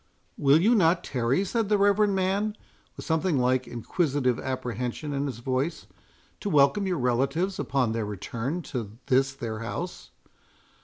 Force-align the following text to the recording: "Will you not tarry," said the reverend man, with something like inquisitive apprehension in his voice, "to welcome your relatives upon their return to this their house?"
"Will 0.35 0.59
you 0.59 0.73
not 0.73 1.03
tarry," 1.03 1.45
said 1.45 1.69
the 1.69 1.77
reverend 1.77 2.15
man, 2.15 2.57
with 2.97 3.05
something 3.05 3.37
like 3.37 3.67
inquisitive 3.67 4.39
apprehension 4.39 5.13
in 5.13 5.27
his 5.27 5.37
voice, 5.37 5.85
"to 6.39 6.49
welcome 6.49 6.87
your 6.87 6.97
relatives 6.97 7.59
upon 7.59 7.91
their 7.91 8.03
return 8.03 8.63
to 8.63 8.97
this 9.05 9.31
their 9.33 9.59
house?" 9.59 10.09